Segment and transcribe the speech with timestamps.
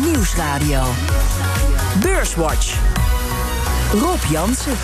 [0.00, 0.82] Nieuwsradio.
[2.00, 2.78] Beurswatch.
[3.92, 4.76] Rob Jansen.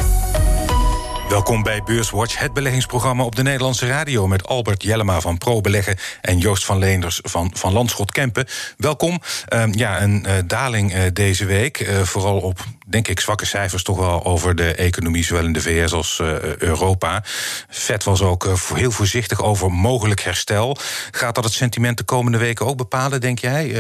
[1.29, 4.27] Welkom bij Beurswatch, het beleggingsprogramma op de Nederlandse radio...
[4.27, 8.47] met Albert Jellema van Pro Beleggen en Joost van Leenders van Van Landschot Kempen.
[8.77, 9.21] Welkom.
[9.55, 13.83] Uh, ja, een uh, daling uh, deze week, uh, vooral op, denk ik, zwakke cijfers...
[13.83, 16.21] toch wel over de economie, zowel in de VS als
[16.59, 17.23] Europa.
[17.69, 20.77] Fed was ook heel voorzichtig over mogelijk herstel.
[21.11, 23.75] Gaat dat het sentiment de komende weken ook bepalen, denk jij,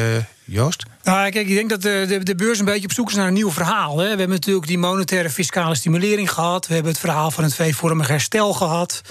[0.52, 0.84] Joost?
[1.02, 3.32] Nou, kijk, ik denk dat de, de, beurs een beetje op zoek is naar een
[3.32, 3.98] nieuw verhaal.
[3.98, 4.02] Hè.
[4.02, 6.66] We hebben natuurlijk die monetaire fiscale stimulering gehad.
[6.66, 9.02] We hebben het verhaal van het V-vormig herstel gehad.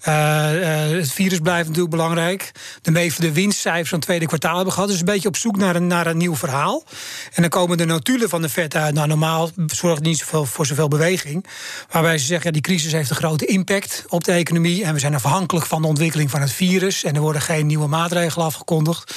[0.00, 2.52] Het virus blijft natuurlijk belangrijk.
[2.82, 4.88] De meeste de winstcijfers van het tweede kwartaal hebben gehad.
[4.88, 6.84] Dus een beetje op zoek naar een, naar een nieuw verhaal.
[7.32, 8.94] En dan komen de notulen van de vet uit.
[8.94, 9.33] Nou, normaal
[9.66, 11.46] zorgt niet zoveel voor zoveel beweging.
[11.90, 14.84] Waarbij ze zeggen, ja, die crisis heeft een grote impact op de economie.
[14.84, 17.04] En we zijn afhankelijk van de ontwikkeling van het virus.
[17.04, 19.14] En er worden geen nieuwe maatregelen afgekondigd.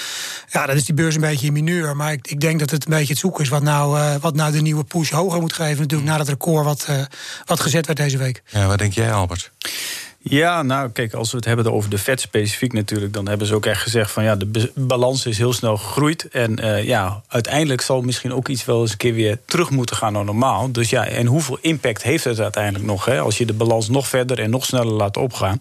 [0.50, 1.96] Ja, dan is die beurs een beetje in mineur.
[1.96, 4.36] Maar ik, ik, denk dat het een beetje het zoeken is wat nou, uh, wat
[4.36, 5.82] nou de nieuwe push hoger moet geven.
[5.82, 7.02] Natuurlijk na dat record wat, uh,
[7.46, 8.42] wat gezet werd deze week.
[8.46, 9.52] Ja, wat denk jij, Albert?
[10.30, 13.56] Ja, nou kijk, als we het hebben over de vet specifiek natuurlijk, dan hebben ze
[13.56, 16.28] ook echt gezegd van ja, de balans is heel snel gegroeid.
[16.28, 19.96] En uh, ja, uiteindelijk zal misschien ook iets wel eens een keer weer terug moeten
[19.96, 20.72] gaan naar normaal.
[20.72, 23.06] Dus ja, en hoeveel impact heeft het uiteindelijk nog?
[23.06, 25.58] Hè, als je de balans nog verder en nog sneller laat opgaan.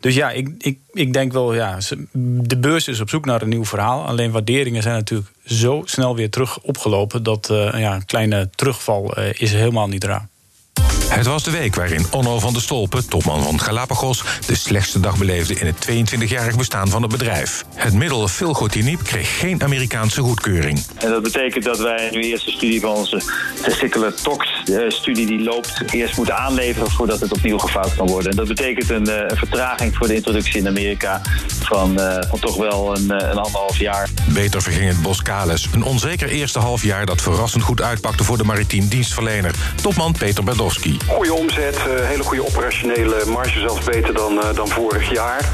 [0.00, 1.78] Dus ja, ik, ik, ik denk wel, ja,
[2.12, 4.06] de beurs is op zoek naar een nieuw verhaal.
[4.06, 9.18] Alleen waarderingen zijn natuurlijk zo snel weer terug opgelopen dat uh, ja, een kleine terugval
[9.18, 10.28] uh, is helemaal niet raar.
[11.08, 15.18] Het was de week waarin Onno van der Stolpen, topman van Galapagos, de slechtste dag
[15.18, 17.64] beleefde in het 22-jarig bestaan van het bedrijf.
[17.74, 20.82] Het middel filgotinib kreeg geen Amerikaanse goedkeuring.
[20.98, 23.22] En dat betekent dat wij nu eerst de studie van onze
[23.62, 28.30] testicular tox-studie die loopt, eerst moeten aanleveren voordat het opnieuw gevouwd kan worden.
[28.30, 31.20] En dat betekent een, een vertraging voor de introductie in Amerika
[31.62, 34.08] van, uh, van toch wel een, een anderhalf jaar.
[34.32, 35.68] Beter verging het Boskalis.
[35.72, 39.54] Een onzeker eerste half jaar dat verrassend goed uitpakte voor de maritiem dienstverlener.
[39.82, 40.96] Topman Peter Berdowski.
[41.06, 45.48] Goede omzet, hele goede operationele marge, zelfs beter dan, dan vorig jaar.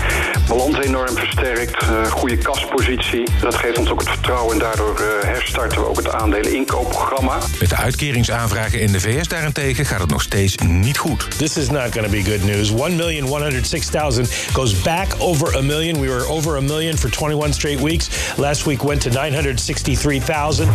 [0.48, 3.22] Balans enorm versterkt, goede kaspositie.
[3.40, 7.38] Dat geeft ons ook het vertrouwen en daardoor herstarten we ook het aandelen-inkoopprogramma.
[7.60, 11.38] Met de uitkeringsaanvragen in de VS daarentegen gaat het nog steeds niet goed.
[11.38, 12.70] This is not going to be good news.
[12.70, 16.00] 1,106,000 goes back over a million.
[16.00, 18.08] We were over a million for 21 straight weeks.
[18.36, 20.68] Last week went to 963,000.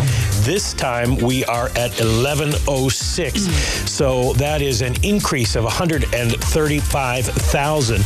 [0.43, 3.47] This time we are at 1106.
[3.85, 8.05] So that is an increase of 135,000.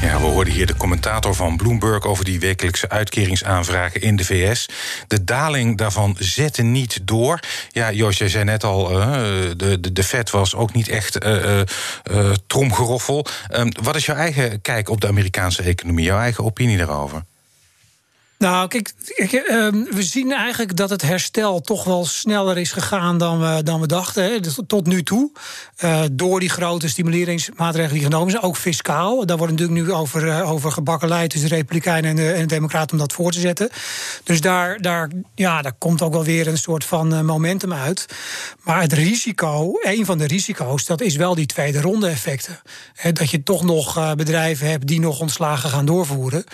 [0.00, 4.68] Ja, we hoorden hier de commentator van Bloomberg over die wekelijkse uitkeringsaanvragen in de VS.
[5.06, 7.40] De daling daarvan zette niet door.
[7.70, 9.12] Ja, Joost, jij zei net al, uh,
[9.56, 11.64] de, de, de Fed was ook niet echt uh, uh,
[12.46, 13.26] tromgeroffel.
[13.54, 17.24] Um, wat is jouw eigen kijk op de Amerikaanse economie, jouw eigen opinie daarover?
[18.38, 18.94] Nou, kijk,
[19.90, 23.86] we zien eigenlijk dat het herstel toch wel sneller is gegaan dan we, dan we
[23.86, 24.24] dachten.
[24.24, 25.30] Hè, tot nu toe.
[25.84, 29.26] Uh, door die grote stimuleringsmaatregelen die genomen zijn, ook fiscaal.
[29.26, 32.40] Daar wordt natuurlijk nu over, uh, over gebakken leid tussen de Republikeinen en de, en
[32.40, 33.68] de Democraten om dat voor te zetten.
[34.24, 38.06] Dus daar, daar, ja, daar komt ook wel weer een soort van uh, momentum uit.
[38.62, 42.60] Maar het risico, een van de risico's, dat is wel die tweede ronde effecten.
[42.94, 46.44] Hè, dat je toch nog bedrijven hebt die nog ontslagen gaan doorvoeren.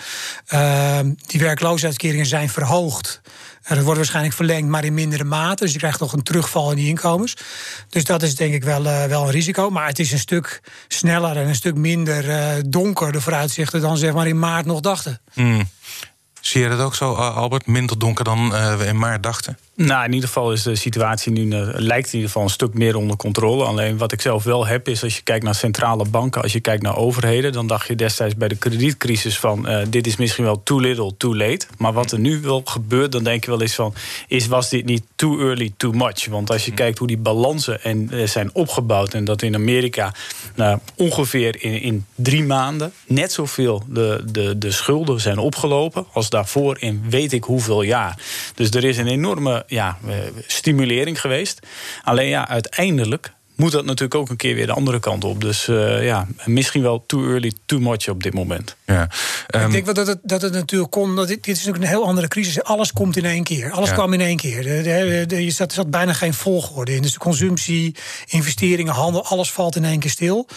[0.47, 1.39] Ehm, die
[1.73, 3.21] werkloosheidsuitkeringen zijn verhoogd.
[3.63, 5.63] En dat wordt waarschijnlijk verlengd, maar in mindere mate.
[5.63, 7.37] Dus je krijgt toch een terugval in die inkomens.
[7.89, 9.69] Dus dat is denk ik wel, uh, wel een risico.
[9.69, 13.97] Maar het is een stuk sneller en een stuk minder uh, donker, de vooruitzichten, dan
[13.97, 15.21] zeg maar in maart nog dachten.
[15.33, 15.69] Mm.
[16.41, 17.65] Zie je dat ook zo, Albert?
[17.65, 19.57] Minder donker dan we in maart dachten?
[19.75, 22.73] Nou, in ieder geval is de situatie nu uh, lijkt in ieder geval een stuk
[22.73, 23.63] meer onder controle.
[23.63, 26.59] Alleen wat ik zelf wel heb, is als je kijkt naar centrale banken, als je
[26.59, 30.43] kijkt naar overheden, dan dacht je destijds bij de kredietcrisis van uh, dit is misschien
[30.43, 31.65] wel too little, too late.
[31.77, 33.93] Maar wat er nu wel gebeurt, dan denk je wel eens van,
[34.27, 36.27] is was dit niet too early, too much?
[36.27, 36.77] Want als je mm.
[36.77, 40.13] kijkt hoe die balansen en, uh, zijn opgebouwd en dat in Amerika
[40.55, 46.29] nou, ongeveer in, in drie maanden net zoveel de, de, de schulden zijn opgelopen als
[46.29, 48.17] daarvoor in weet ik hoeveel jaar.
[48.55, 49.97] Dus er is een enorme ja,
[50.47, 51.67] stimulering geweest.
[52.03, 55.41] Alleen ja, uiteindelijk moet dat natuurlijk ook een keer weer de andere kant op.
[55.41, 58.75] Dus uh, ja, misschien wel too early, too much op dit moment.
[58.85, 59.07] Ja, um...
[59.47, 61.15] Ik Ehm, denk wel dat het, dat het natuurlijk kon.
[61.15, 62.63] Dat dit, dit is natuurlijk een heel andere crisis.
[62.63, 63.71] Alles komt in één keer.
[63.71, 63.95] Alles Ja.
[63.95, 64.63] kwam in één keer.
[64.63, 67.01] De, de, de, je zat, er zat bijna geen volgorde in.
[67.01, 67.95] Dus de consumptie,
[68.27, 70.47] investeringen, handel, alles valt in één keer stil.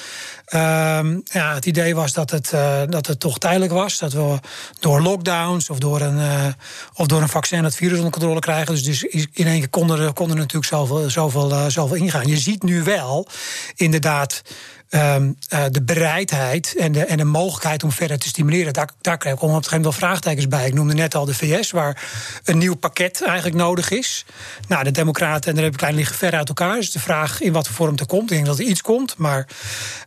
[0.46, 3.98] Ehm, ja, het idee was dat het, uh, dat het toch tijdelijk was.
[3.98, 4.38] Dat we
[4.80, 6.46] door lockdowns of door een, uh,
[6.94, 8.74] of door een vaccin het virus onder controle krijgen.
[8.74, 9.02] Dus, dus
[9.32, 12.26] in één keer konden er, konden er natuurlijk zoveel, zoveel, uh, zoveel ingaan.
[12.26, 13.28] Je ziet nu wel
[13.74, 14.42] inderdaad
[14.88, 18.72] Ehm, eh, de bereidheid en de, en de mogelijkheid om verder te stimuleren.
[18.72, 20.66] Daar, daar krijg ik op een gegeven moment wel vraagtekens bij.
[20.66, 22.02] Ik noemde net al de VS, waar
[22.44, 24.24] een nieuw pakket eigenlijk nodig is.
[24.68, 26.76] Nou, de Democraten en de Republikeinen liggen ver uit elkaar.
[26.76, 28.22] Dus de vraag in wat voor vorm er komt.
[28.22, 29.16] Ik denk dat er iets komt.
[29.16, 29.48] Maar,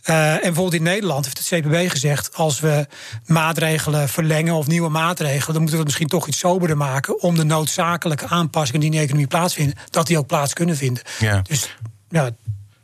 [0.06, 2.88] uh, en bijvoorbeeld in Nederland heeft het CPB gezegd: als we
[3.26, 7.22] maatregelen verlengen of nieuwe maatregelen, dan moeten we het misschien toch iets soberder maken.
[7.22, 11.04] om de noodzakelijke aanpassingen die in de economie plaatsvinden, dat die ook plaats kunnen vinden.
[11.20, 11.42] Ja.
[11.42, 11.76] Dus
[12.10, 12.30] ja,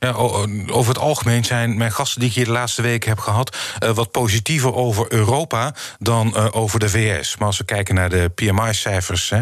[0.06, 0.14] ja,
[0.74, 3.58] over het algemeen zijn mijn gasten die ik hier de laatste weken heb gehad...
[3.84, 7.38] Uh, wat positiever over Europa dan uh, over de VS.
[7.38, 9.34] Maar als we kijken naar de PMI-cijfers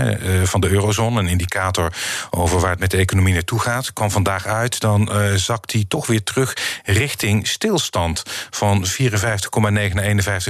[0.43, 1.19] van de eurozone...
[1.19, 1.93] een indicator
[2.29, 3.93] over waar het met de economie naartoe gaat...
[3.93, 8.23] kwam vandaag uit, dan zakt die toch weer terug richting stilstand...
[8.49, 10.43] van 54,9 naar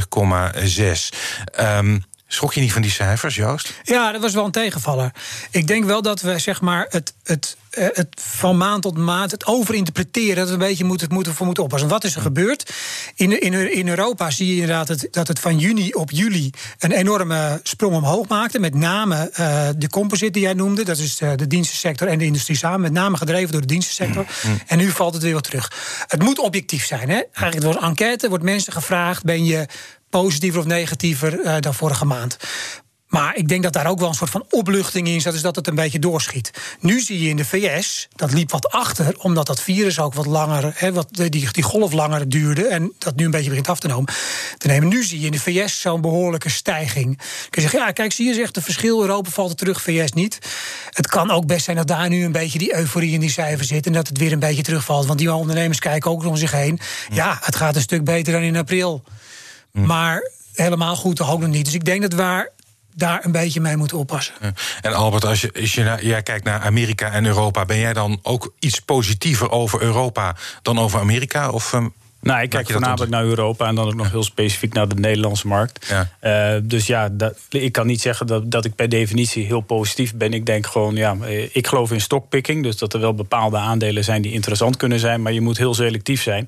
[0.64, 1.18] 51,6.
[1.60, 3.74] Um, Schrok je niet van die cijfers, Joost?
[3.84, 5.12] Ja, dat was wel een tegenvaller.
[5.52, 9.32] Ik denk wel dat we zeg maar het, het, eh, het van maand tot maand,
[9.32, 11.90] het overinterpreteren, dat we een beetje moeten, moeten, voor moeten oppassen.
[11.90, 12.74] Wat is er gebeurd?
[13.16, 16.50] In, in, in Europa zie je inderdaad het, dat het van juni op juli
[16.80, 18.60] een enorme sprong omhoog maakte.
[18.60, 22.26] Met name uh, de composite die jij noemde, dat is de, de, dienstensector en de
[22.26, 22.82] industrie samen.
[22.82, 24.26] Met name gedreven door de dienstensector.
[24.44, 24.60] Mm, mm.
[24.68, 25.72] En nu valt het weer wat terug.
[26.08, 27.10] Het moet objectief zijn.
[27.10, 27.22] Hè?
[27.34, 29.68] Eigenlijk door een enquête wordt mensen gevraagd: ben je
[30.22, 32.38] positiever of negatiever uh, dan vorige maand.
[33.14, 35.56] Maar ik denk dat daar ook wel een soort van opluchting in zit, is dat
[35.56, 36.52] het een beetje doorschiet.
[36.80, 40.26] Nu zie je in de VS, dat liep wat achter, omdat dat virus ook wat
[40.26, 43.80] langer, hè, wat, die, die golf langer duurde en dat nu een beetje begint af
[43.80, 44.06] te nemen.
[44.58, 44.90] Te nemen.
[44.90, 47.18] Nu zie je in de VS zo'n behoorlijke stijging.
[47.18, 50.12] Kun je zeggen, ja, kijk, zie je zegt, de verschil Europa valt er terug, VS
[50.12, 50.40] niet.
[50.90, 53.68] Het kan ook best zijn dat daar nu een beetje die euforie in die cijfers
[53.68, 55.06] zit en dat het weer een beetje terugvalt.
[55.06, 56.80] Want die ondernemers kijken ook om zich heen.
[57.12, 59.04] Ja, het gaat een stuk beter dan in april.
[59.74, 59.86] Mm.
[59.86, 61.66] Maar helemaal goed ook nog niet.
[61.66, 62.52] Dus ik denk dat we
[62.96, 64.34] daar een beetje mee moeten oppassen.
[64.82, 67.94] En Albert, als je, als je naar, jij kijkt naar Amerika en Europa, ben jij
[67.94, 71.50] dan ook iets positiever over Europa dan over Amerika?
[71.50, 71.94] Of um,
[72.24, 75.48] nou, ik kijk voornamelijk naar Europa en dan ook nog heel specifiek naar de Nederlandse
[75.48, 75.88] markt.
[75.88, 76.10] Ja.
[76.56, 80.16] Uh, dus ja, dat, ik kan niet zeggen dat, dat ik per definitie heel positief
[80.16, 80.34] ben.
[80.34, 82.64] Ik denk gewoon, ja, eh, ik geloof in stockpicking.
[82.64, 85.22] Dus dat er wel bepaalde aandelen zijn die interessant kunnen zijn.
[85.22, 86.48] Maar je moet heel selectief zijn.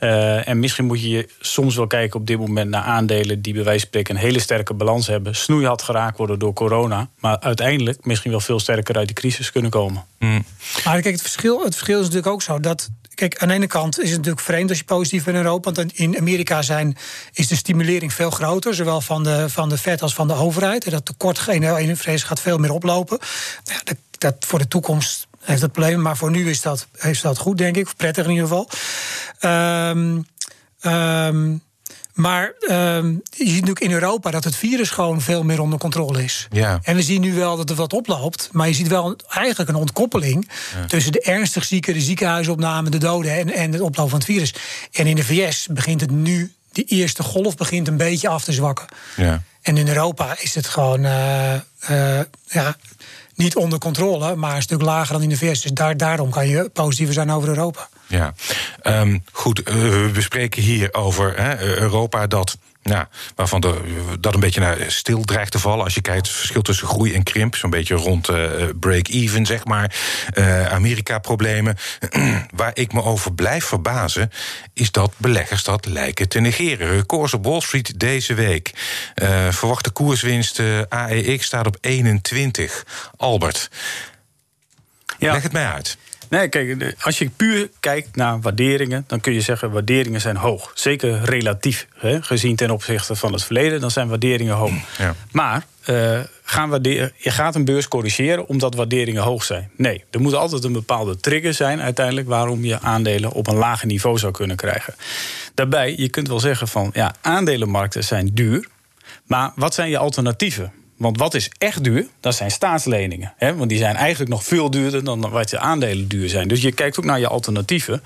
[0.00, 3.64] Uh, en misschien moet je soms wel kijken op dit moment naar aandelen die bij
[3.64, 5.36] wijze van spreken een hele sterke balans hebben.
[5.36, 7.08] Snoeihard geraakt worden door corona.
[7.18, 10.04] Maar uiteindelijk misschien wel veel sterker uit die crisis kunnen komen.
[10.18, 10.44] Mm.
[10.84, 13.66] Maar kijk, het verschil, het verschil is natuurlijk ook zo dat Kijk, aan de ene
[13.66, 15.72] kant is het natuurlijk vreemd als je positief in Europa.
[15.72, 16.96] Want in Amerika zijn,
[17.32, 18.74] is de stimulering veel groter.
[18.74, 20.84] Zowel van de, van de Fed als van de overheid.
[20.84, 23.18] En dat tekort in vrees gaat veel meer oplopen.
[23.84, 26.00] Dat, dat, voor de toekomst heeft dat probleem.
[26.00, 27.88] Maar voor nu is dat, heeft dat goed, denk ik.
[27.96, 28.68] Prettig in ieder geval.
[29.90, 30.26] Um,
[30.82, 31.62] um,
[32.14, 36.24] maar um, je ziet natuurlijk in Europa dat het virus gewoon veel meer onder controle
[36.24, 36.46] is.
[36.50, 36.80] Ja.
[36.82, 38.48] En we zien nu wel dat er wat oploopt.
[38.52, 40.48] Maar je ziet wel eigenlijk een ontkoppeling
[40.86, 44.54] tussen de ernstig zieken, de ziekenhuisopname, de doden en, en het oplopen van het virus.
[44.92, 48.52] En in de VS begint het nu, de eerste golf begint een beetje af te
[48.52, 48.86] zwakken.
[49.16, 49.42] Ja.
[49.62, 51.54] En in Europa is het gewoon uh,
[51.90, 52.76] uh, ja,
[53.34, 55.62] niet onder controle, maar een stuk lager dan in de VS.
[55.62, 57.88] Dus daar, daarom kan je positiever zijn over Europa.
[58.14, 58.34] Ja,
[58.82, 59.68] um, goed.
[59.68, 63.80] Uh, we bespreken hier over hè, Europa dat ja, waarvan de,
[64.20, 65.84] dat een beetje naar stil dreigt te vallen.
[65.84, 69.64] Als je kijkt, het verschil tussen groei en krimp, zo'n beetje rond uh, break-even, zeg
[69.64, 69.94] maar.
[70.34, 71.76] Uh, Amerika-problemen.
[72.54, 74.30] Waar ik me over blijf verbazen,
[74.72, 76.90] is dat beleggers dat lijken te negeren.
[76.90, 78.72] Records op Wall Street deze week.
[79.22, 82.86] Uh, verwachte koerswinst AEX staat op 21.
[83.16, 83.70] Albert,
[85.18, 85.32] ja.
[85.32, 85.96] leg het mij uit.
[86.28, 90.70] Nee, kijk, als je puur kijkt naar waarderingen, dan kun je zeggen waarderingen zijn hoog.
[90.74, 94.72] Zeker relatief, hè, gezien ten opzichte van het verleden, dan zijn waarderingen hoog.
[94.98, 95.14] Ja.
[95.30, 99.70] Maar uh, gaan waarderen, je gaat een beurs corrigeren omdat waarderingen hoog zijn.
[99.76, 103.86] Nee, er moet altijd een bepaalde trigger zijn uiteindelijk waarom je aandelen op een lager
[103.86, 104.94] niveau zou kunnen krijgen.
[105.54, 108.68] Daarbij, je kunt wel zeggen van ja, aandelenmarkten zijn duur.
[109.26, 110.72] Maar wat zijn je alternatieven?
[110.96, 112.06] Want wat is echt duur?
[112.20, 113.32] Dat zijn staatsleningen.
[113.36, 113.56] Hè?
[113.56, 116.48] Want die zijn eigenlijk nog veel duurder dan wat je aandelen duur zijn.
[116.48, 118.02] Dus je kijkt ook naar je alternatieven.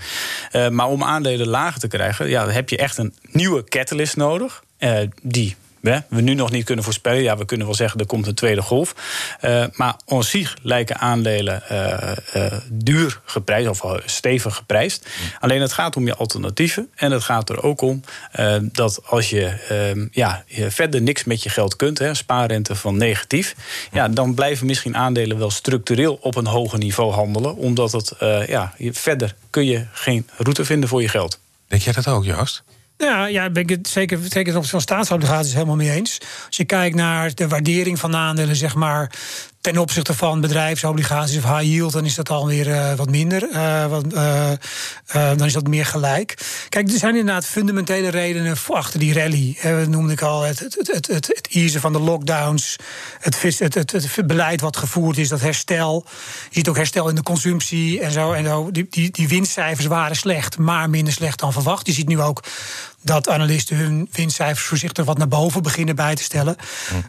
[0.52, 4.62] Uh, maar om aandelen lager te krijgen, ja, heb je echt een nieuwe catalyst nodig.
[4.78, 7.22] Uh, die we, we nu nog niet kunnen voorspellen.
[7.22, 8.94] Ja, we kunnen wel zeggen er komt een tweede golf.
[9.44, 15.06] Uh, maar on zich lijken aandelen uh, uh, duur geprijsd of stevig geprijsd.
[15.06, 15.30] Mm.
[15.40, 16.88] Alleen het gaat om je alternatieven.
[16.94, 18.00] En het gaat er ook om
[18.62, 22.96] dat als je, ehm, ja, je verder niks met je geld kunt, hè, spaarrente van
[22.96, 23.54] negatief,
[23.92, 27.56] ja, dan blijven misschien aandelen wel structureel op een hoger niveau handelen.
[27.56, 28.12] Omdat het
[28.46, 31.40] ja, verder kun je geen route vinden voor je geld.
[31.68, 32.62] Denk jij dat ook, Joost?
[32.98, 36.18] Ja, ja ben ik het zeker, zeker op van staatsobligaties helemaal mee eens.
[36.46, 39.12] Als je kijkt naar de waardering van aandelen, zeg maar
[39.60, 43.48] Ten opzichte van bedrijfsobligaties of high yield, dan is dat alweer uh, wat minder.
[43.52, 44.50] Uh, wat, uh,
[45.12, 46.34] dan is dat meer gelijk.
[46.68, 49.58] Kijk, er zijn inderdaad fundamentele redenen achter die rally.
[49.62, 52.76] dat noemde ik al het, het, het, het, het easen van de lockdowns,
[53.20, 56.04] het, het, het, het, beleid wat gevoerd is, dat herstel.
[56.06, 58.32] Je ziet ook herstel in de consumptie en zo.
[58.32, 58.70] En zo.
[58.70, 61.86] Die, die, die winstcijfers waren slecht, maar minder slecht dan verwacht.
[61.86, 62.42] Je ziet nu ook
[63.02, 66.56] dat analisten hun winstcijfers voorzichtig wat naar boven beginnen bij te stellen.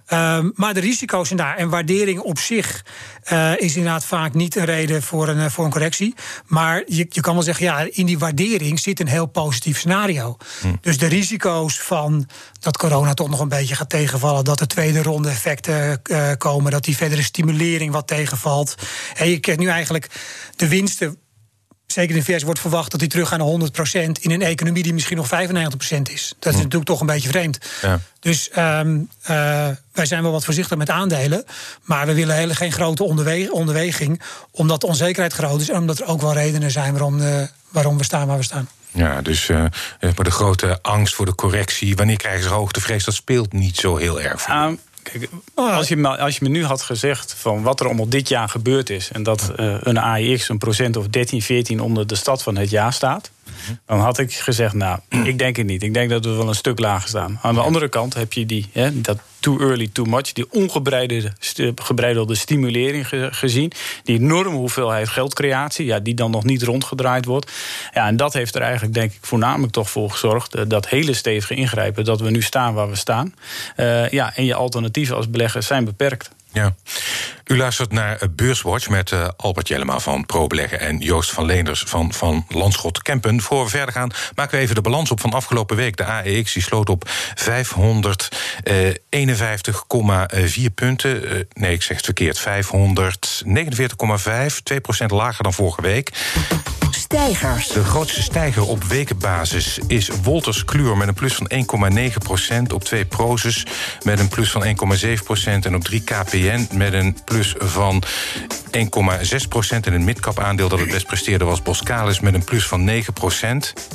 [0.05, 1.58] Ehm, maar de risico's zijn daar.
[1.58, 2.86] En waardering op zich
[3.31, 6.15] uh, is inderdaad vaak niet een reden voor een, eh, voor een correctie.
[6.46, 10.38] Maar je, je kan wel zeggen, ja, in die waardering zit een heel positief scenario.
[10.81, 12.29] Dus de risico's van
[12.60, 16.72] dat corona toch nog een beetje gaat tegenvallen, dat er tweede ronde effecten uh, komen,
[16.72, 18.75] dat die verdere stimulering wat tegenvalt.
[19.15, 20.10] En je krijgt nu eigenlijk
[20.55, 21.17] de winsten
[21.91, 23.69] zeker in de VS wordt verwacht dat die terug gaan naar
[24.08, 26.34] 100% in een economie die misschien nog 95% is.
[26.39, 26.63] Dat is hm.
[26.63, 27.58] natuurlijk toch een beetje vreemd.
[27.81, 28.00] Ja.
[28.19, 31.43] Dus um, uh, wij zijn wel wat voorzichtig met aandelen,
[31.84, 36.00] maar we willen hele, geen grote onderwe onderweging, omdat de onzekerheid groot is en omdat
[36.00, 38.69] er ook wel redenen zijn waarom, uh, waarom we staan waar we staan.
[38.91, 39.65] Ja, dus uh,
[40.00, 44.22] de grote angst voor de correctie, wanneer krijgen ze hoogtevrees, dat speelt niet zo heel
[44.22, 44.55] erg voor.
[44.55, 44.88] Um, Oh.
[45.55, 48.49] Als, je me, als je me nu had gezegd van wat er allemaal dit jaar
[48.49, 49.11] gebeurd is...
[49.11, 52.69] en dat uh, een AEX een procent of 13, 14 onder de stad van het
[52.69, 53.31] jaar staat...
[53.85, 55.83] Dan had ik gezegd, nou, ik denk het niet.
[55.83, 57.39] Ik denk dat we wel een stuk lager staan.
[57.41, 60.33] Aan de andere kant heb je die, hè, dat too early, too much...
[60.33, 63.71] die ongebreidelde stimulering gezien.
[64.03, 65.85] Die enorme hoeveelheid geldcreatie...
[65.85, 67.51] Ja, die dan nog niet rondgedraaid wordt.
[67.93, 70.55] Ja, en dat heeft er eigenlijk, denk ik, voornamelijk toch voor gezorgd...
[70.55, 73.33] Eh, dat hele stevige ingrijpen, dat we nu staan waar we staan.
[73.77, 76.29] Uh, ja, en je alternatieven als belegger zijn beperkt.
[76.51, 76.75] Ja.
[77.45, 80.79] U luistert naar Beurswatch met uh, Albert Jellema van ProBeleggen...
[80.79, 83.41] en Joost van Leenders van, van Landschot Kempen.
[83.41, 85.97] Voor we verder gaan, maken we even de balans op van afgelopen week.
[85.97, 87.13] De AEX die sloot op 551,4
[90.75, 91.23] punten.
[91.23, 92.39] Uh, nee, ik zeg het verkeerd.
[92.39, 92.45] 549,5,
[95.03, 96.11] 2% lager dan vorige week.
[97.13, 97.67] Stijgers.
[97.67, 101.51] De grootste stijger op wekenbasis is Wolters Kluwer met een plus van
[102.69, 103.65] 1,9% Op 2 Prozus
[104.03, 104.71] met een plus van 1,7%
[105.43, 108.03] en op 3 KPN met een plus van
[108.77, 112.89] 1,6% En een midcap aandeel dat het best presteerde was Boskalis met een plus van
[112.89, 112.93] 9%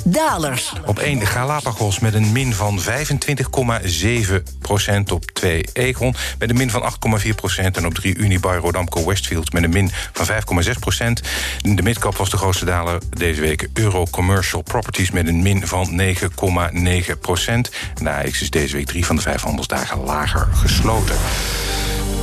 [0.03, 0.73] Dalers.
[0.85, 2.85] Op 1 Galapagos met een min van 25,7%
[5.11, 6.93] Op 2 Egon met een min van
[7.61, 10.33] 8,4% En op 3 Unibail Rodamco Westfield met een min van 5,6%
[11.61, 13.67] De midcap was de grootste daler deze week.
[13.73, 17.71] Euro Commercial Properties met een min van 9,9 procent.
[18.01, 21.15] De AX is deze week drie van de vijf handelsdagen lager gesloten.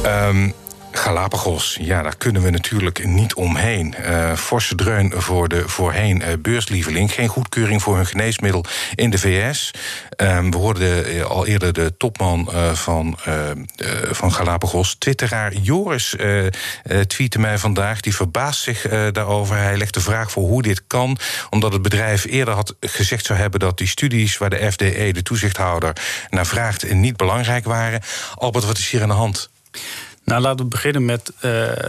[0.04, 0.54] Um,
[0.94, 3.94] Galapagos, ja, daar kunnen we natuurlijk niet omheen.
[4.00, 7.12] Uh, forse dreun voor de voorheen uh, beurslieveling.
[7.12, 9.70] Geen goedkeuring voor hun geneesmiddel in de VS.
[10.16, 13.18] Um, we hoorden eh, al eerder de topman van,
[14.10, 14.94] van Galapagos.
[14.94, 16.16] Twitteraar Joris
[17.06, 18.00] tweette mij vandaag.
[18.00, 19.56] Die verbaast zich daarover.
[19.56, 21.18] Hij legt de vraag voor hoe dit kan.
[21.50, 23.60] Omdat het bedrijf eerder had gezegd zou hebben...
[23.60, 25.96] dat die studies waar de FDE, de toezichthouder,
[26.30, 26.92] naar vraagt...
[26.92, 28.00] niet belangrijk waren.
[28.34, 29.50] Albert, wat is hier aan de hand?
[30.32, 31.42] Nou, laten we beginnen met uh,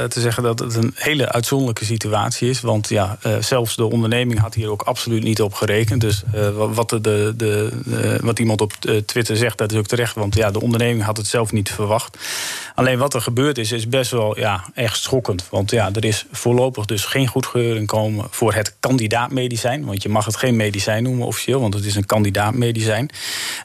[0.03, 2.61] te zeggen dat het een hele uitzonderlijke situatie is.
[2.61, 6.01] Want ja, uh, zelfs de onderneming had hier ook absoluut niet op gerekend.
[6.01, 8.73] Dus uh, wat, de, de, de, wat iemand op
[9.05, 10.15] Twitter zegt, dat is ook terecht.
[10.15, 12.17] Want ja, de onderneming had het zelf niet verwacht.
[12.75, 15.49] Alleen wat er gebeurd is, is best wel ja, echt schokkend.
[15.49, 19.85] Want ja, er is voorlopig dus geen goedkeuring komen voor het kandidaatmedicijn.
[19.85, 23.09] Want je mag het geen medicijn noemen officieel, want het is een kandidaatmedicijn.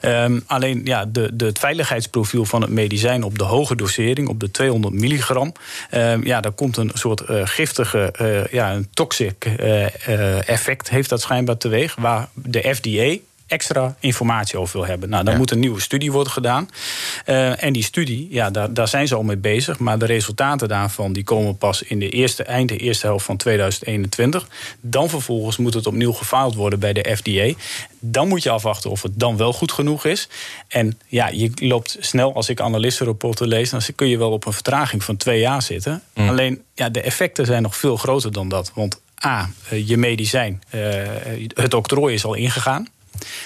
[0.03, 4.41] Um, alleen ja, de, de, het veiligheidsprofiel van het medicijn op de hoge dosering, op
[4.41, 5.53] de 200 milligram.
[5.91, 11.09] Uh, ja, daar komt een soort uh, giftige, uh, ja, een toxic uh, effect heeft
[11.09, 11.95] dat schijnbaar teweeg.
[11.95, 13.17] Waar de FDA,
[13.49, 15.09] extra informatie over wil hebben.
[15.09, 16.69] Nou, dan moet een nieuwe studie worden gedaan.
[17.27, 19.79] Uh, en die studie, ja, daar, daar zijn ze al mee bezig.
[19.79, 23.37] Maar de resultaten daarvan die komen pas in de eerste, eind de eerste helft van
[23.37, 24.49] 2021.
[24.81, 27.61] Dan vervolgens moet het opnieuw gefaald worden bij de FDA.
[28.01, 30.29] Dan moet je afwachten of het dan wel goed genoeg is.
[30.69, 33.71] En ja, je loopt snel, als ik analistenrapporten lees...
[33.71, 36.03] dan kun je wel op een vertraging van twee jaar zitten.
[36.15, 36.29] Mm.
[36.29, 38.73] Alleen, ja, de effecten zijn nog veel groter dan dat.
[38.75, 40.83] Want A, eh, je medicijn, uh,
[41.55, 42.89] het octrooi is al ingegaan.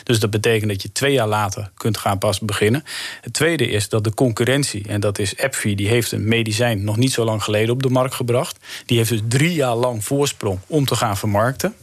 [0.02, 2.85] Dus dat betekent dat je twee jaar later kunt gaan pas beginnen.
[3.21, 5.76] Het tweede is dat de concurrentie, en dat is AbbVie...
[5.76, 8.59] die heeft een medicijn nog niet zo lang geleden op de markt gebracht.
[8.87, 11.75] Die heeft dus drie jaar lang voorsprong om te gaan vermarkten.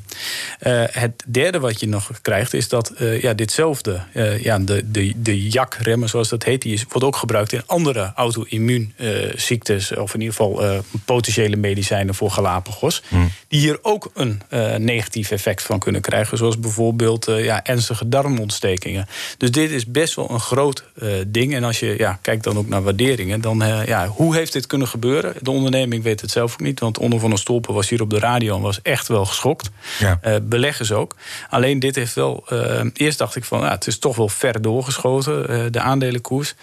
[0.68, 4.92] Uh, het derde wat je nog krijgt is dat uh, ja, ditzelfde, uh, ja, de,
[4.92, 10.14] de, de JAK-remmen zoals dat heet, die is, wordt ook gebruikt in andere auto-immuunziektes, of
[10.14, 13.32] in ieder geval potentiële medicijnen voor Galapagos, hmm.
[13.48, 14.42] die hier ook een
[14.78, 19.08] negatief effect van kunnen krijgen, zoals bijvoorbeeld ja, ernstige darmontstekingen.
[19.38, 20.84] Dus dit is best wel een groot
[21.28, 21.56] ding.
[21.56, 24.88] En als je ja, kijkt dan ook naar waarderingen, dan ja, hoe heeft dit kunnen
[24.88, 25.34] gebeuren?
[25.42, 28.10] De onderneming weet het zelf ook niet, want onder van een stolpen was hier op
[28.10, 29.70] de radio en was echt wel geschokt.
[30.00, 30.20] Ja.
[30.24, 31.16] Uh, beleggers ook.
[31.50, 32.46] Alleen dit heeft wel.
[32.50, 36.56] Uh, eerst dacht ik van, ja, het is toch wel ver doorgeschoten, uh, de aandelenkoers.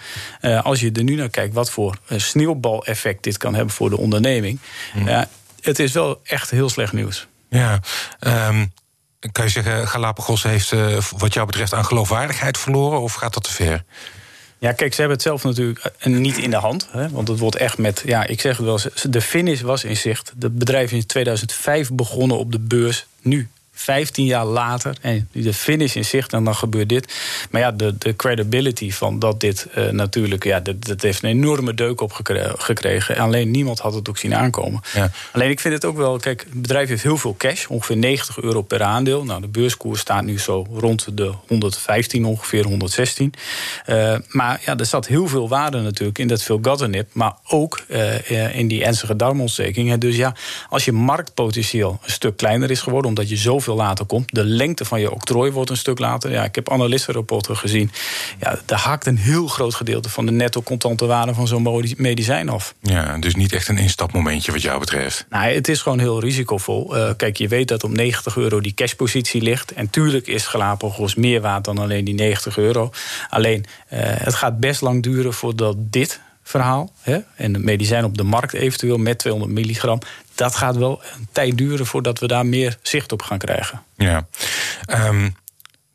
[0.63, 4.59] als je er nu naar kijkt, wat voor sneeuwbaleffect dit kan hebben voor de onderneming.
[4.93, 5.25] Mm.
[5.61, 7.27] het is wel echt heel slecht nieuws.
[7.49, 7.79] Ja,
[8.19, 8.73] um,
[9.31, 10.73] kan je zeggen, Galapagos heeft
[11.17, 13.83] wat jou betreft aan geloofwaardigheid verloren, of gaat dat te ver?
[14.59, 16.87] Ja, kijk, ze hebben het zelf natuurlijk niet in de hand.
[16.91, 19.97] Hè, want het wordt echt met, ja, ik zeg het wel, de finish was in
[19.97, 20.33] zicht.
[20.39, 23.05] Het bedrijf is in 2005 begonnen op de beurs.
[23.21, 27.13] Nu 15 jaar later en de finish in zicht en dan gebeurt dit.
[27.49, 31.29] Maar ja, de, de credibility van dat dit uh, natuurlijk, ja, dat, dat, heeft een
[31.29, 32.11] enorme deuk op
[32.57, 33.17] gekregen.
[33.17, 34.81] Alleen niemand had het ook zien aankomen.
[34.93, 35.11] Ja.
[35.31, 38.41] Alleen ik vind het ook wel, kijk, het bedrijf heeft heel veel cash, ongeveer 90
[38.41, 39.23] euro per aandeel.
[39.23, 43.33] Nou, de beurskoers staat nu zo rond de 115, ongeveer 116.
[43.85, 47.33] Uh, eh, maar ja, er zat heel veel waarde natuurlijk in dat veel Filgatinib, maar
[47.47, 49.97] ook uh, in die ernstige darmontsteking.
[49.97, 50.35] Dus ja,
[50.69, 54.33] als je marktpotentieel een stuk kleiner is geworden, omdat je zoveel veel later komt.
[54.33, 56.31] De lengte van je octrooi wordt een stuk later.
[56.31, 57.91] Ja, ik heb analistenrapporten gezien.
[58.39, 62.49] Ja, daar haakt een heel groot gedeelte van de netto contante waarde van zo'n medicijn
[62.49, 62.73] af.
[62.81, 65.25] Ja, dus niet echt een instapmomentje wat jou betreft.
[65.29, 66.97] Nou, het is gewoon heel risicovol.
[66.97, 69.71] Uh, kijk, je weet dat op 90 euro die cashpositie ligt.
[69.71, 72.91] En tuurlijk is Galapagos meer waard dan alleen die 90 euro.
[73.29, 76.91] Alleen, uh, het gaat best lang duren voordat dit verhaal.
[77.01, 79.99] Hè, en de medicijn op de markt eventueel met 200 milligram
[80.37, 83.83] dat gaat wel een tijd duren voordat we daar meer zicht op gaan krijgen.
[83.95, 84.27] Ja.
[84.89, 85.35] Um,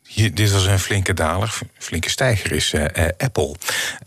[0.03, 3.55] hier, dit was een flinke daler, flinke stijger is uh, uh, Apple.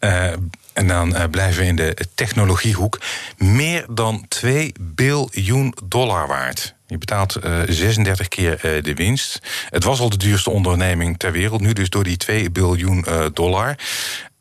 [0.01, 0.33] Uh,
[0.73, 3.01] en dan blijven we in de technologiehoek.
[3.37, 6.75] Meer dan 2 biljoen dollar waard.
[6.87, 7.37] Je betaalt
[7.69, 9.41] 36 keer de winst.
[9.71, 11.61] Het was al de duurste onderneming ter wereld.
[11.61, 13.79] Nu dus door die 2 biljoen dollar.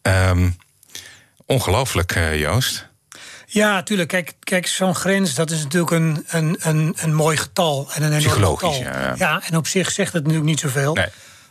[0.01, 0.55] Um,
[1.45, 2.87] ongelooflijk, Joost.
[3.45, 4.09] Ja, natuurlijk.
[4.09, 7.87] Kijk, kijk zo'n grens, dat is natuurlijk een, een, een, een mooi getal.
[7.93, 8.91] En een Psychologisch, getal.
[8.93, 9.41] Ja, ja.
[9.49, 10.93] en op zich zegt het natuurlijk niet zoveel.
[10.93, 11.07] Nee.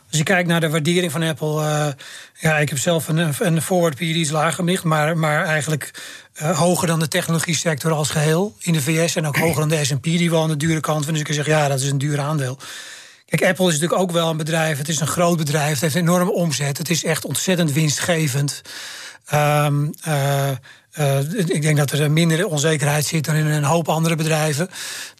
[0.09, 1.61] Als je kijkt naar de waardering van Apple.
[1.61, 1.87] Uh,
[2.39, 4.83] ja, ik heb zelf een, een forward period iets lager gemicht.
[4.83, 5.91] Maar, maar eigenlijk
[6.41, 9.15] uh, hoger dan de technologie sector als geheel in de VS.
[9.15, 11.07] En ook hoger dan de SP, die wel aan de dure kant.
[11.07, 12.57] Dus ik kan zeggen, ja, dat is een duur aandeel.
[13.25, 14.77] Kijk, Apple is natuurlijk ook wel een bedrijf.
[14.77, 15.71] Het is een groot bedrijf.
[15.71, 16.77] Het heeft een enorme omzet.
[16.77, 18.61] Het is echt ontzettend winstgevend.
[19.33, 20.49] Um, uh,
[20.99, 24.69] uh, ik denk dat er minder onzekerheid zit dan in een hoop andere bedrijven.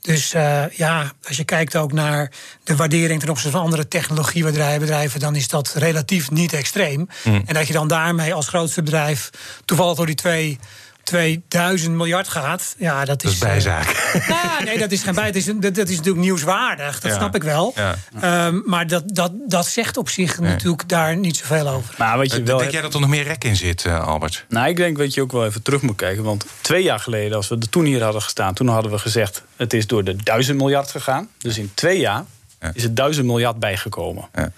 [0.02, 2.32] Dus uh, ja, als je kijkt ook naar
[2.64, 7.08] de waardering ten opzichte van andere technologiebedrijven, dan is dat relatief niet extreem.
[7.24, 7.44] Mm.
[7.46, 9.30] En dat je dan daarmee als grootste bedrijf
[9.66, 10.60] toevallig door die twee
[11.06, 12.76] 2000 miljard gaat.
[12.78, 14.12] Ja, dat is, dat is bijzaak.
[14.16, 15.26] Uh, nou, nee, dat is geen bij.
[15.26, 17.00] Dat is, dat, dat is natuurlijk nieuwswaardig.
[17.00, 17.74] Dat snap ik wel.
[17.76, 18.48] Ja.
[18.48, 20.52] Um, maar dat, dat, dat zegt op zich nee.
[20.52, 21.96] natuurlijk daar niet zoveel over.
[21.98, 24.46] Maar weet je wel, denk jij dat er nog meer rek in zit, uh, Albert?
[24.50, 26.24] Nou, ik denk dat je ook wel even terug moet kijken.
[26.24, 29.44] Want twee jaar geleden, als we er toen hier hadden gestaan, toen hadden we gezegd:
[29.56, 31.30] het is door de 1000 miljard gegaan.
[31.38, 32.24] Dus in twee jaar
[32.74, 34.28] is het 1000 miljard bijgekomen.
[34.34, 34.52] Ja.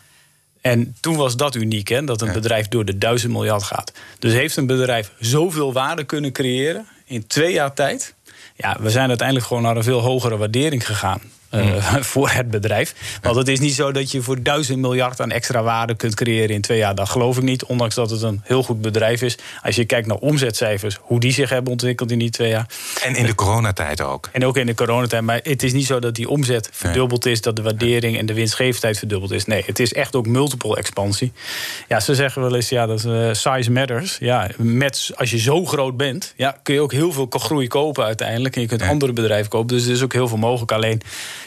[0.67, 3.91] En toen was dat uniek, hè, dat een bedrijf door de duizend miljard gaat.
[4.19, 8.13] Dus heeft een bedrijf zoveel waarde kunnen creëren in twee jaar tijd?
[8.56, 11.21] Ja, we zijn uiteindelijk gewoon naar een veel hogere waardering gegaan.
[11.51, 12.93] Uh, voor het bedrijf.
[13.21, 16.55] Want het is niet zo dat je voor duizend miljard aan extra waarde kunt creëren
[16.55, 16.95] in twee jaar.
[16.95, 19.38] Dat geloof ik niet, ondanks dat het een heel goed bedrijf is.
[19.62, 22.65] Als je kijkt naar omzetcijfers, hoe die zich hebben ontwikkeld in die twee jaar.
[23.03, 24.29] En in de coronatijd ook.
[24.31, 25.21] En ook in de coronatijd.
[25.21, 28.33] Maar het is niet zo dat die omzet verdubbeld is, dat de waardering en de
[28.33, 29.45] winstgevendheid verdubbeld is.
[29.45, 31.31] Nee, het is echt ook multiple expansie.
[31.88, 34.17] Ja, ze zeggen wel eens, ja, dat uh, size matters.
[34.19, 38.03] Ja, met, als je zo groot bent, ja, kun je ook heel veel groei kopen
[38.03, 38.55] uiteindelijk.
[38.55, 39.75] En je kunt andere bedrijven kopen.
[39.75, 40.71] Dus er is ook heel veel mogelijk.
[40.71, 41.01] Alleen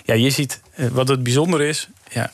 [0.05, 1.89] ja, je ziet eh, wat het bijzonder is.
[2.13, 2.33] Ja,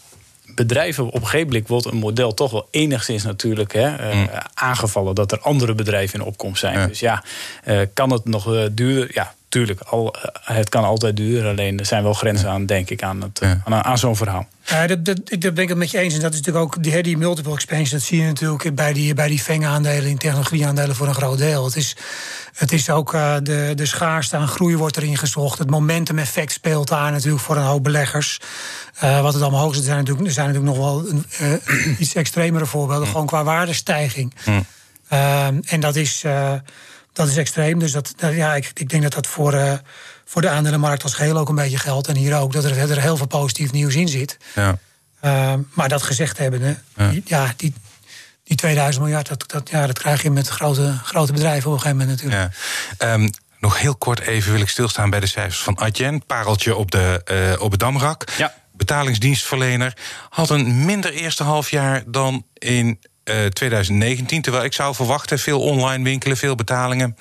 [0.54, 4.28] bedrijven op een gegeven moment wordt een model toch wel enigszins natuurlijk hè, eh, mm.
[4.54, 6.88] aangevallen dat er andere bedrijven in opkomst zijn.
[6.88, 7.24] Dus ja,
[7.64, 9.08] uh, kan het nog duren?
[9.12, 9.80] Ja, tuurlijk.
[9.80, 11.50] Al, het kan altijd duren.
[11.50, 14.48] Alleen er zijn wel grenzen aan, denk ik, aan, het, aan, aan zo'n verhaal.
[14.64, 16.14] Ja, dat, dat, dat ben ik het met je eens.
[16.14, 17.98] En dat is natuurlijk ook die, die multiple expansion.
[17.98, 21.64] Dat zie je natuurlijk bij die, bij die FENG-aandelen, in technologie-aandelen voor een groot deel.
[21.64, 21.96] Het is,
[22.54, 25.58] het is ook uh, de, de schaarste aan groei wordt erin gezocht.
[25.58, 28.40] Het momentum-effect speelt daar natuurlijk voor een hoop beleggers.
[29.04, 31.98] Uh, wat het allemaal hoog is, er zijn natuurlijk, er zijn natuurlijk nog wel uh,
[32.00, 33.08] iets extremere voorbeelden.
[33.08, 34.34] Gewoon qua waardestijging.
[34.44, 34.64] Mm.
[35.64, 36.24] en dat is
[37.16, 37.78] dat is extreem.
[37.78, 39.72] Dus dat, ja, ik, ik denk dat dat voor, uh,
[40.24, 42.08] voor de aandelenmarkt als geheel ook een beetje geldt.
[42.08, 44.36] En hier ook, dat er, er heel veel positief nieuws in zit.
[44.54, 44.78] Ja.
[45.24, 47.10] Uh, maar dat gezegd hebben, ja.
[47.10, 47.74] Die, ja, die,
[48.44, 51.82] die 2000 miljard, dat, dat, ja, dat krijg je met grote, grote bedrijven op een
[51.82, 52.54] gegeven moment natuurlijk.
[52.98, 53.12] Ja.
[53.12, 56.26] Um, nog heel kort even wil ik stilstaan bij de cijfers van Adyen.
[56.26, 57.22] Pareltje op, de,
[57.56, 58.24] uh, op het Damrak.
[58.36, 58.54] Ja.
[58.72, 59.96] Betalingsdienstverlener.
[60.28, 64.36] Had een minder eerste halfjaar dan in 2019.
[64.36, 67.16] Eh, terwijl ik zou verwachten, veel online winkelen, veel betalingen.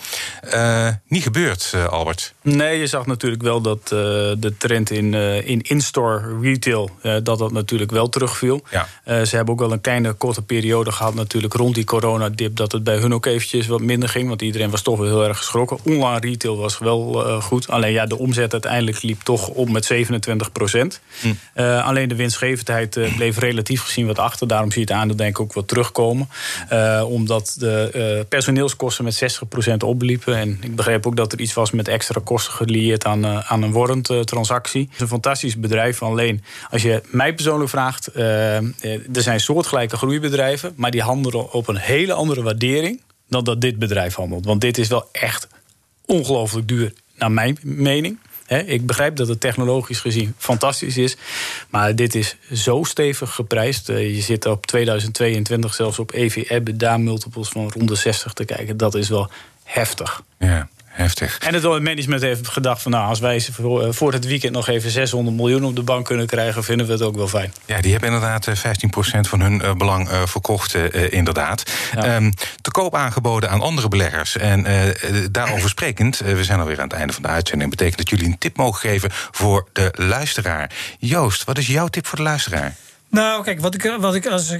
[0.53, 2.33] Uh, niet gebeurd, uh, Albert.
[2.41, 5.13] Nee, je zag natuurlijk wel dat de trend in,
[5.43, 6.89] in in-store retail...
[7.01, 8.63] dat dat natuurlijk wel terugviel.
[8.71, 8.87] Ja.
[9.25, 12.55] ze hebben ook wel een kleine korte periode gehad natuurlijk rond die coronadip...
[12.55, 14.27] dat het bij hun ook eventjes wat minder ging.
[14.27, 15.77] Want iedereen was toch wel heel erg geschrokken.
[15.83, 17.69] Online retail was wel goed.
[17.69, 21.01] Alleen ja, de omzet uiteindelijk liep toch op met 27 procent.
[21.21, 21.59] Hm.
[21.61, 24.47] alleen de winstgevendheid bleef relatief gezien wat achter.
[24.47, 26.29] Daarom zie je het aandeel denk ik ook wat terug komen.
[26.71, 30.35] Uh, omdat de uh, personeelskosten met 60% opliepen.
[30.35, 33.61] En ik begreep ook dat er iets was met extra kosten gelieerd aan, uh, aan
[33.61, 34.81] een warrant-transactie.
[34.81, 36.03] Het is een fantastisch bedrijf.
[36.03, 38.73] Alleen als je mij persoonlijk vraagt, er
[39.11, 44.15] zijn soortgelijke groeibedrijven, maar die handelen op een hele andere waardering dan dat dit bedrijf
[44.15, 44.45] handelt.
[44.45, 45.47] Want dit is wel echt
[46.05, 51.17] ongelooflijk duur, naar mijn mening ik begrijp dat het technologisch gezien fantastisch is.
[51.69, 53.89] Maar dit is zo stevig geprijsd.
[53.89, 58.77] Eh, je zit op 2022 zelfs op EV-EBITDA-multiples van rond de 60 te kijken.
[58.77, 59.29] Dat is wel
[59.63, 60.21] heftig.
[60.39, 61.37] Ja heftig.
[61.37, 64.67] En het management heeft gedacht van nou, als wij voor, eh, voor het weekend nog
[64.67, 67.53] even 600 miljoen op de bank kunnen krijgen, vinden we het ook wel fijn.
[67.65, 70.75] Ja, die hebben inderdaad 15% eh, van hun belang verkocht,
[71.09, 71.63] inderdaad.
[71.95, 72.31] Ehm,
[72.75, 74.37] koop aangeboden aan andere beleggers.
[74.37, 74.65] En
[75.31, 77.69] daarover sprekend, we zijn alweer aan het einde van de uitzending.
[77.69, 80.71] betekent dat jullie een tip mogen geven voor de luisteraar.
[80.99, 82.75] Joost, wat is jouw tip voor de luisteraar?
[83.09, 84.59] Nou, kijk, wat ik, wat ik als ik,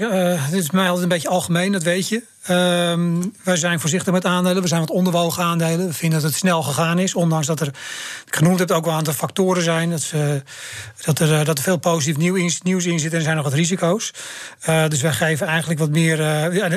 [0.52, 2.24] dit is mij altijd een beetje algemeen, dat weet je.
[2.50, 4.62] Um, wij zijn voorzichtig met aandelen.
[4.62, 5.88] We zijn wat onderwogen aandelen.
[5.88, 7.16] We vinden dat het snel gegaan is.
[7.16, 7.68] Ondanks dat er,
[8.26, 9.90] ik genoemd heb, ook wel een aantal factoren zijn.
[9.90, 10.44] Dat, ze,
[11.02, 12.18] dat, er, eh, dat er veel positief
[12.64, 14.12] nieuws in zit en er zijn nog wat risico's.
[14.70, 16.22] Uh, dus wij geven eigenlijk wat meer.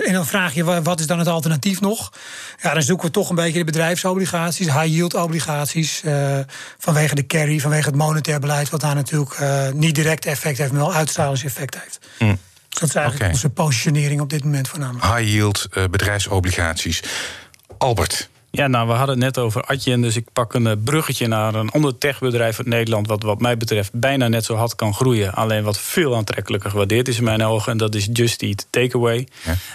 [0.05, 2.13] En dan vraag je, wat is dan het alternatief nog?
[2.63, 6.03] Ja, dan zoeken we toch een beetje de bedrijfsobligaties, high-yield obligaties.
[6.79, 9.39] Vanwege de carry, vanwege het monetair beleid, wat daar natuurlijk
[9.75, 11.99] niet direct effect heeft, maar wel uitstralingseffect heeft.
[12.19, 12.39] Mm.
[12.69, 15.05] Dat is eigenlijk onze positionering op dit moment voornamelijk.
[15.05, 17.03] High yield uh, bedrijfsobligaties.
[17.79, 18.29] Albert.
[18.51, 21.55] Ja, nou, we hadden het net over Adyen, dus ik pak een eh, bruggetje naar
[21.55, 25.33] een ander techbedrijf uit Nederland, wat wat mij betreft bijna net zo hard kan groeien,
[25.35, 29.29] alleen wat veel aantrekkelijker gewaardeerd is in mijn ogen, en dat is Just Eat Takeaway.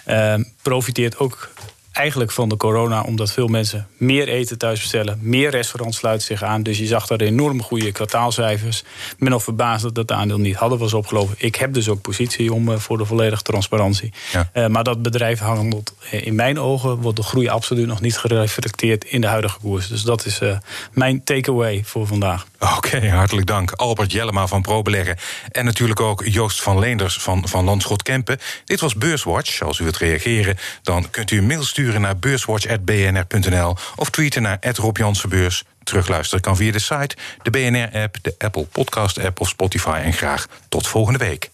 [0.06, 0.36] Ja.
[0.38, 1.50] Uh, profiteert ook
[1.94, 5.20] eigenlijk van de corona, omdat veel mensen meer eten thuis bestellen.
[5.22, 6.64] Meer restaurants sluiten zich aan.
[6.64, 8.84] Dus je zag daar enorm goede kwartaalcijfers.
[9.18, 11.36] Ik ben verbaasd dat het aandeel niet hadden was opgelopen.
[11.38, 14.14] Ik heb dus ook positie om eh, voor de volledige transparantie.
[14.32, 14.50] Ja.
[14.54, 18.18] Uh, maar dat bedrijf handelt eh, in mijn ogen, wordt de groei absoluut nog niet
[18.18, 19.88] gereflecteerd in de huidige koers.
[19.88, 20.58] Dus dat is uh,
[20.92, 22.46] mijn takeaway voor vandaag.
[22.78, 23.72] Oké, hartelijk dank.
[23.72, 25.18] Albert Jellema van ProBeleggen.
[25.52, 28.40] En natuurlijk ook Joost van Leenders van, van Landschot Kempen.
[28.66, 29.62] Dit was Beurswatch.
[29.62, 34.42] Als u wilt reageren, dan kunt u een mail sturen sturen naar beurswatch.bnr.nl of tweeten
[34.42, 35.64] naar Rob Jansenbeurs.
[35.84, 40.02] Terugluisteren kan via de site, de BNR-app, de Apple Podcast-app of Spotify.
[40.04, 41.50] En graag tot volgende week.